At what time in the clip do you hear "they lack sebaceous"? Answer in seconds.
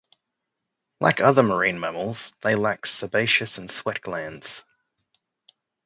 2.41-3.59